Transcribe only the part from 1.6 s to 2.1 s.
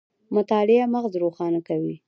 کوي